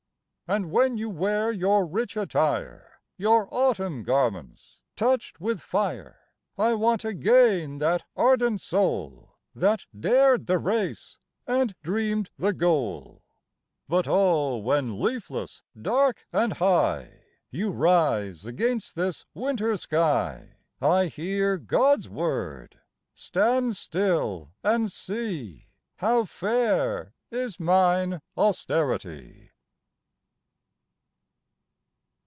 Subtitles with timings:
[0.47, 6.19] And when you wear your rich attire, Your autumn garments, touched with fire,
[6.57, 11.17] I want again that ardent soul That dared the race
[11.47, 13.21] and dreamed the goaL
[13.87, 17.23] But, oh, when leafless, dark and high.
[17.49, 22.77] You rise against this winter sky, I hear God's word:
[23.13, 29.47] Stand still and see How fair is mine austerity!"